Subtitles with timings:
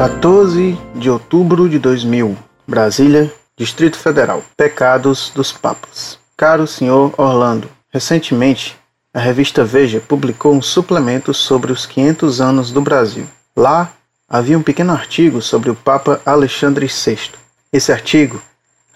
[0.00, 2.34] 14 de outubro de 2000,
[2.66, 4.42] Brasília, Distrito Federal.
[4.56, 6.18] Pecados dos Papas.
[6.38, 8.78] Caro senhor Orlando, recentemente
[9.12, 13.26] a revista Veja publicou um suplemento sobre os 500 anos do Brasil.
[13.54, 13.92] Lá
[14.26, 17.32] havia um pequeno artigo sobre o Papa Alexandre VI.
[17.70, 18.40] Esse artigo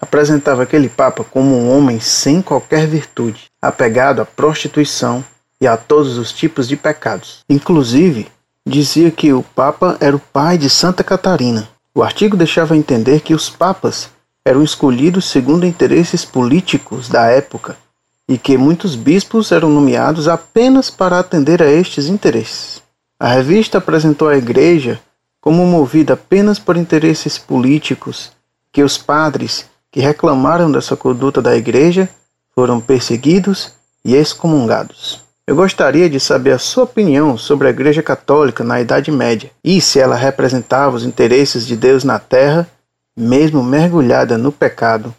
[0.01, 5.23] apresentava aquele Papa como um homem sem qualquer virtude, apegado à prostituição
[5.61, 7.43] e a todos os tipos de pecados.
[7.47, 8.27] Inclusive,
[8.65, 11.69] dizia que o Papa era o pai de Santa Catarina.
[11.93, 14.09] O artigo deixava entender que os papas
[14.43, 17.77] eram escolhidos segundo interesses políticos da época
[18.27, 22.81] e que muitos bispos eram nomeados apenas para atender a estes interesses.
[23.19, 24.99] A revista apresentou a Igreja
[25.39, 28.31] como movida apenas por interesses políticos,
[28.73, 32.09] que os padres que reclamaram dessa conduta da Igreja
[32.53, 33.73] foram perseguidos
[34.03, 35.24] e excomungados.
[35.47, 39.79] Eu gostaria de saber a sua opinião sobre a Igreja Católica na Idade Média e
[39.79, 42.67] se ela representava os interesses de Deus na terra,
[43.15, 45.13] mesmo mergulhada no pecado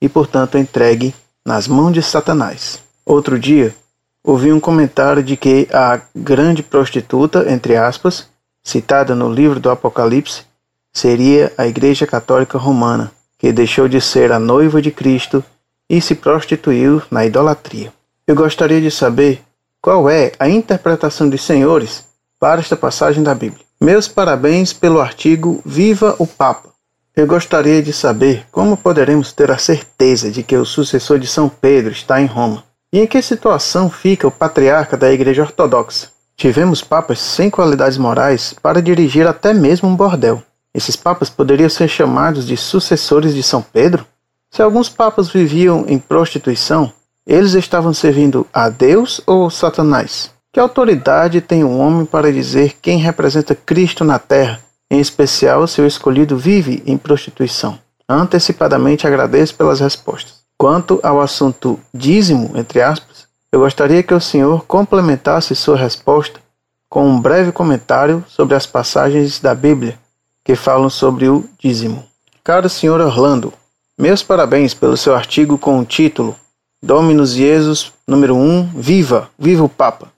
[0.00, 1.12] e, portanto, entregue
[1.44, 2.80] nas mãos de Satanás.
[3.04, 3.74] Outro dia,
[4.22, 8.28] ouvi um comentário de que a grande prostituta, entre aspas,
[8.62, 10.44] citada no livro do Apocalipse,
[10.92, 15.42] seria a Igreja Católica Romana, que deixou de ser a noiva de Cristo
[15.90, 17.92] e se prostituiu na idolatria.
[18.28, 19.42] Eu gostaria de saber
[19.82, 22.04] qual é a interpretação dos senhores
[22.38, 23.64] para esta passagem da Bíblia?
[23.80, 26.68] Meus parabéns pelo artigo Viva o Papa.
[27.16, 31.48] Eu gostaria de saber como poderemos ter a certeza de que o sucessor de São
[31.48, 32.62] Pedro está em Roma.
[32.92, 36.10] E em que situação fica o patriarca da Igreja Ortodoxa?
[36.36, 40.40] Tivemos papas sem qualidades morais para dirigir até mesmo um bordel.
[40.72, 44.06] Esses papas poderiam ser chamados de sucessores de São Pedro?
[44.48, 46.92] Se alguns papas viviam em prostituição,
[47.26, 50.30] eles estavam servindo a Deus ou Satanás?
[50.52, 54.60] Que autoridade tem um homem para dizer quem representa Cristo na terra,
[54.90, 57.78] em especial se o escolhido vive em prostituição?
[58.08, 60.42] Antecipadamente agradeço pelas respostas.
[60.58, 66.40] Quanto ao assunto dízimo, entre aspas, eu gostaria que o senhor complementasse sua resposta
[66.88, 69.98] com um breve comentário sobre as passagens da Bíblia
[70.44, 72.04] que falam sobre o dízimo.
[72.44, 73.52] Caro senhor Orlando,
[73.96, 76.36] meus parabéns pelo seu artigo com o título
[76.84, 80.08] Dominus Jesus, número 1, Viva, Viva o Papa.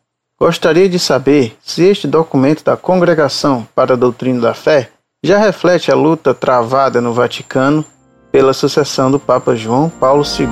[0.41, 4.89] Gostaria de saber se este documento da Congregação para a Doutrina da Fé
[5.23, 7.85] já reflete a luta travada no Vaticano
[8.33, 10.49] pela sucessão do Papa João Paulo II.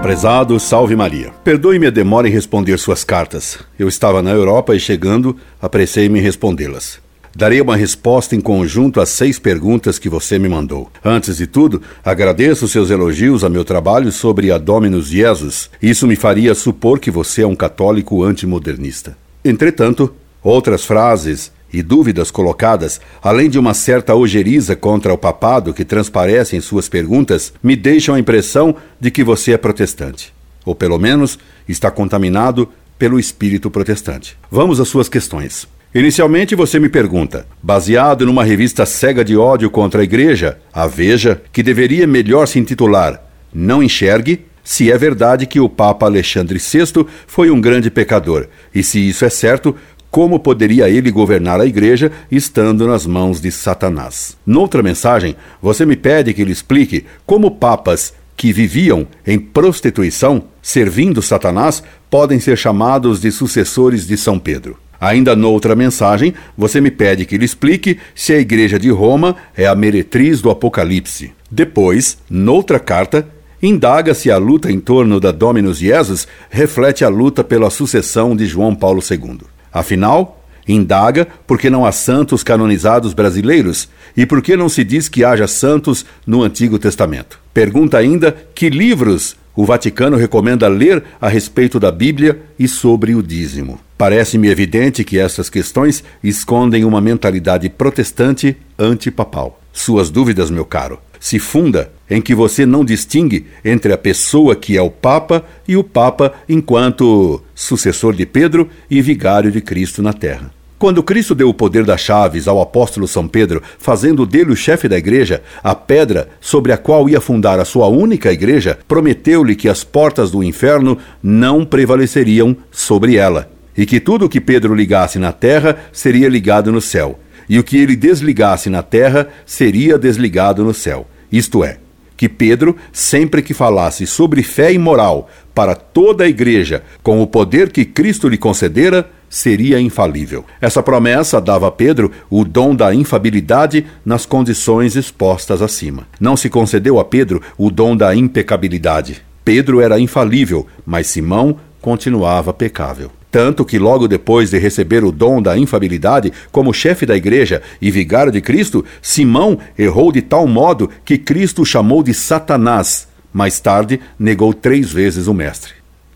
[0.00, 1.32] Prezado, salve Maria.
[1.44, 3.58] Perdoe-me a demora em responder suas cartas.
[3.78, 7.00] Eu estava na Europa e chegando, apressei-me em respondê-las.
[7.34, 10.90] Darei uma resposta em conjunto às seis perguntas que você me mandou.
[11.04, 15.70] Antes de tudo, agradeço seus elogios a meu trabalho sobre a Dominus Jesus.
[15.80, 19.16] Isso me faria supor que você é um católico antimodernista.
[19.44, 25.84] Entretanto, outras frases e dúvidas colocadas, além de uma certa ojeriza contra o papado que
[25.84, 30.34] transparece em suas perguntas, me deixam a impressão de que você é protestante.
[30.64, 32.68] Ou pelo menos está contaminado
[32.98, 34.36] pelo espírito protestante.
[34.50, 35.66] Vamos às suas questões.
[35.92, 41.42] Inicialmente você me pergunta, baseado numa revista cega de ódio contra a igreja, a Veja,
[41.52, 43.20] que deveria melhor se intitular
[43.52, 48.84] Não Enxergue, se é verdade que o Papa Alexandre VI foi um grande pecador, e
[48.84, 49.74] se isso é certo,
[50.12, 54.36] como poderia ele governar a igreja estando nas mãos de Satanás?
[54.46, 61.20] Noutra mensagem, você me pede que lhe explique como papas que viviam em prostituição, servindo
[61.20, 64.78] Satanás, podem ser chamados de sucessores de São Pedro.
[65.00, 69.66] Ainda noutra mensagem, você me pede que lhe explique se a Igreja de Roma é
[69.66, 71.32] a meretriz do Apocalipse.
[71.50, 73.26] Depois, noutra carta,
[73.62, 78.44] indaga se a luta em torno da Dominus Jesus reflete a luta pela sucessão de
[78.44, 79.40] João Paulo II.
[79.72, 85.08] Afinal, indaga por que não há santos canonizados brasileiros e por que não se diz
[85.08, 87.40] que haja santos no Antigo Testamento.
[87.54, 93.22] Pergunta ainda que livros o Vaticano recomenda ler a respeito da Bíblia e sobre o
[93.22, 93.78] dízimo.
[93.98, 99.60] Parece-me evidente que essas questões escondem uma mentalidade protestante antipapal.
[99.70, 104.78] Suas dúvidas, meu caro, se funda em que você não distingue entre a pessoa que
[104.78, 110.14] é o Papa e o Papa enquanto sucessor de Pedro e vigário de Cristo na
[110.14, 110.50] terra.
[110.80, 114.88] Quando Cristo deu o poder das chaves ao apóstolo São Pedro, fazendo dele o chefe
[114.88, 119.68] da igreja, a pedra sobre a qual ia fundar a sua única igreja, prometeu-lhe que
[119.68, 125.18] as portas do inferno não prevaleceriam sobre ela, e que tudo o que Pedro ligasse
[125.18, 130.64] na terra seria ligado no céu, e o que ele desligasse na terra seria desligado
[130.64, 131.06] no céu.
[131.30, 131.76] Isto é,
[132.20, 137.26] que Pedro, sempre que falasse sobre fé e moral para toda a igreja, com o
[137.26, 140.44] poder que Cristo lhe concedera, seria infalível.
[140.60, 146.06] Essa promessa dava a Pedro o dom da infabilidade nas condições expostas acima.
[146.20, 149.22] Não se concedeu a Pedro o dom da impecabilidade.
[149.42, 153.10] Pedro era infalível, mas Simão continuava pecável.
[153.30, 157.90] Tanto que, logo depois de receber o dom da infabilidade como chefe da igreja e
[157.90, 163.06] vigário de Cristo, Simão errou de tal modo que Cristo o chamou de Satanás.
[163.32, 165.74] Mais tarde, negou três vezes o Mestre.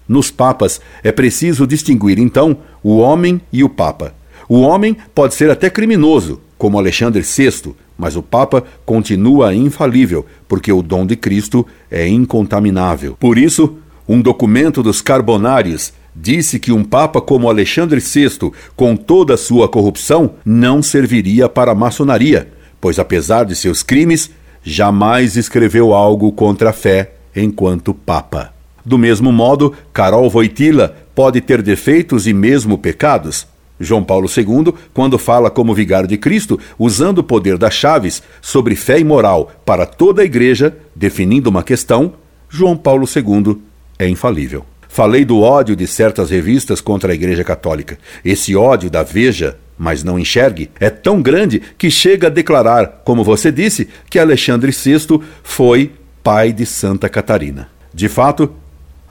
[0.09, 4.15] Nos papas é preciso distinguir, então, o homem e o papa.
[4.49, 10.73] O homem pode ser até criminoso, como Alexandre VI, mas o papa continua infalível, porque
[10.73, 13.17] o dom de Cristo é incontaminável.
[13.19, 19.35] Por isso, um documento dos Carbonários disse que um papa como Alexandre VI, com toda
[19.35, 22.49] a sua corrupção, não serviria para a maçonaria,
[22.81, 24.31] pois apesar de seus crimes,
[24.63, 28.53] jamais escreveu algo contra a fé enquanto papa.
[28.85, 33.47] Do mesmo modo, Carol Voitila pode ter defeitos e mesmo pecados.
[33.81, 38.77] João Paulo II, quando fala como vigário de Cristo, usando o poder das chaves sobre
[38.77, 42.15] fé e moral para toda a igreja, definindo uma questão,
[42.49, 43.59] João Paulo II
[43.99, 44.65] é infalível.
[44.95, 47.99] Falei do ódio de certas revistas contra a Igreja Católica.
[48.25, 53.25] Esse ódio da Veja, mas não enxergue, é tão grande que chega a declarar, como
[53.25, 55.91] você disse, que Alexandre VI foi
[56.23, 57.69] pai de Santa Catarina.
[57.93, 58.53] De fato,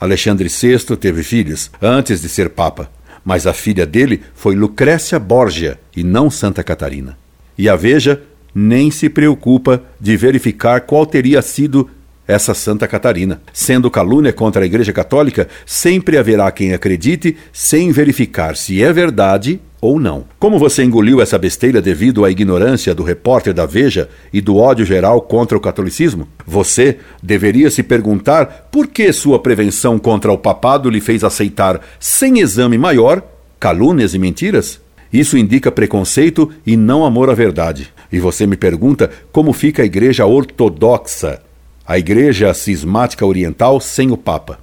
[0.00, 2.90] Alexandre VI teve filhos antes de ser Papa,
[3.22, 7.18] mas a filha dele foi Lucrécia Borgia e não Santa Catarina.
[7.58, 8.22] E a Veja
[8.54, 11.90] nem se preocupa de verificar qual teria sido
[12.26, 13.40] essa Santa Catarina.
[13.52, 19.60] Sendo calúnia contra a Igreja Católica, sempre haverá quem acredite sem verificar se é verdade
[19.80, 20.24] ou não.
[20.38, 24.86] Como você engoliu essa besteira devido à ignorância do repórter da Veja e do ódio
[24.86, 26.26] geral contra o catolicismo?
[26.46, 32.40] Você deveria se perguntar por que sua prevenção contra o papado lhe fez aceitar, sem
[32.40, 33.22] exame maior,
[33.60, 34.80] calúnias e mentiras?
[35.12, 37.92] Isso indica preconceito e não amor à verdade.
[38.10, 41.40] E você me pergunta como fica a igreja ortodoxa,
[41.86, 44.58] a igreja cismática oriental sem o Papa.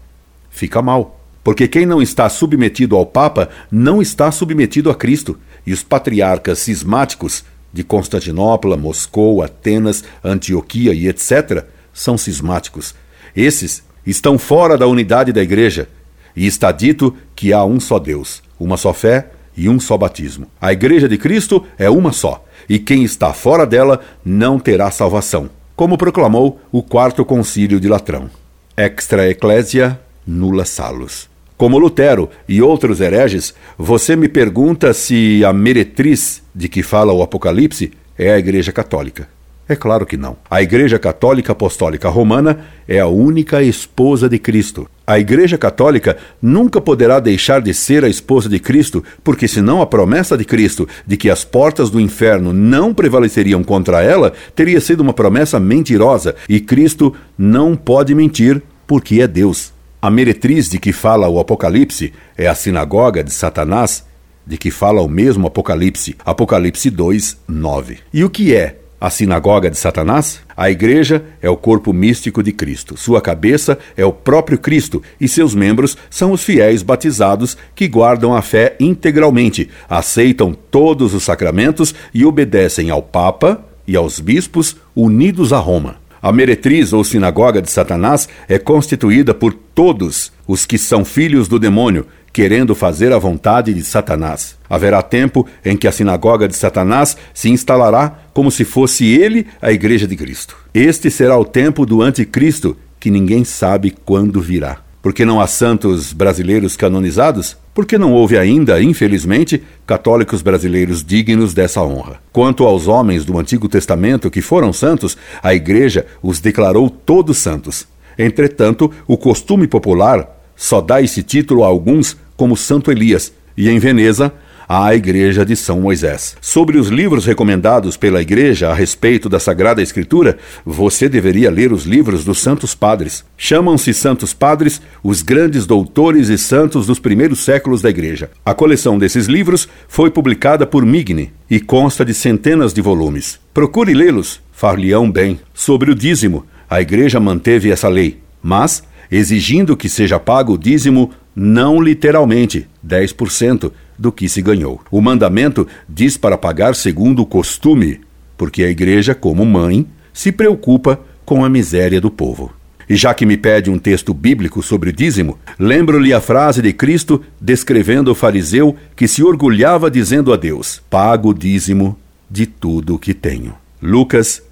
[0.49, 1.19] Fica mal.
[1.43, 5.37] Porque quem não está submetido ao Papa não está submetido a Cristo.
[5.65, 11.65] E os patriarcas cismáticos de Constantinopla, Moscou, Atenas, Antioquia e etc.
[11.93, 12.95] são cismáticos.
[13.35, 15.87] Esses estão fora da unidade da igreja.
[16.35, 20.47] E está dito que há um só Deus, uma só fé e um só batismo.
[20.59, 25.49] A igreja de Cristo é uma só, e quem está fora dela não terá salvação,
[25.81, 28.29] como proclamou o quarto concílio de Latrão.
[28.77, 31.27] Extra Ecclesia nulla salus.
[31.57, 37.23] Como Lutero e outros hereges, você me pergunta se a meretriz de que fala o
[37.23, 39.27] Apocalipse é a Igreja Católica.
[39.71, 40.35] É claro que não.
[40.49, 44.85] A Igreja Católica Apostólica Romana é a única esposa de Cristo.
[45.07, 49.85] A Igreja Católica nunca poderá deixar de ser a esposa de Cristo, porque senão a
[49.85, 54.99] promessa de Cristo de que as portas do inferno não prevaleceriam contra ela teria sido
[54.99, 59.71] uma promessa mentirosa, e Cristo não pode mentir porque é Deus.
[60.01, 64.03] A meretriz de que fala o Apocalipse é a sinagoga de Satanás,
[64.45, 67.99] de que fala o mesmo Apocalipse, Apocalipse 2, 9.
[68.13, 70.41] E o que é a sinagoga de Satanás?
[70.55, 72.95] A igreja é o corpo místico de Cristo.
[72.95, 78.35] Sua cabeça é o próprio Cristo e seus membros são os fiéis batizados que guardam
[78.35, 85.51] a fé integralmente, aceitam todos os sacramentos e obedecem ao Papa e aos bispos unidos
[85.51, 85.95] a Roma.
[86.21, 91.57] A meretriz ou sinagoga de Satanás é constituída por todos os que são filhos do
[91.57, 94.55] demônio, querendo fazer a vontade de Satanás.
[94.69, 99.71] Haverá tempo em que a sinagoga de Satanás se instalará como se fosse ele a
[99.71, 100.57] igreja de Cristo.
[100.73, 104.79] Este será o tempo do anticristo, que ninguém sabe quando virá.
[105.01, 107.57] Porque não há santos brasileiros canonizados?
[107.73, 112.21] Porque não houve ainda, infelizmente, católicos brasileiros dignos dessa honra.
[112.31, 117.87] Quanto aos homens do Antigo Testamento que foram santos, a Igreja os declarou todos santos.
[118.17, 123.79] Entretanto, o costume popular só dá esse título a alguns, como Santo Elias, e em
[123.79, 124.31] Veneza,
[124.73, 126.37] à Igreja de São Moisés.
[126.39, 131.83] Sobre os livros recomendados pela Igreja a respeito da Sagrada Escritura, você deveria ler os
[131.83, 133.25] livros dos Santos Padres.
[133.35, 138.31] Chamam-se Santos Padres os grandes doutores e santos dos primeiros séculos da Igreja.
[138.45, 143.41] A coleção desses livros foi publicada por Migne e consta de centenas de volumes.
[143.53, 145.37] Procure lê-los, far-lhe-ão bem.
[145.53, 151.11] Sobre o dízimo, a Igreja manteve essa lei, mas exigindo que seja pago o dízimo
[151.35, 154.81] não literalmente, 10%, do que se ganhou.
[154.89, 158.01] O mandamento diz para pagar segundo o costume,
[158.37, 162.51] porque a igreja, como mãe, se preocupa com a miséria do povo.
[162.89, 166.73] E já que me pede um texto bíblico sobre o dízimo, lembro-lhe a frase de
[166.73, 171.97] Cristo descrevendo o fariseu que se orgulhava dizendo a Deus: Pago o dízimo
[172.29, 173.53] de tudo o que tenho.
[173.81, 174.43] Lucas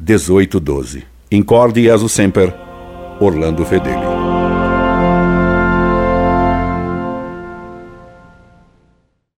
[0.00, 1.02] 18:12.
[1.32, 2.54] Incorde e semper,
[3.20, 4.29] Orlando Fedeli.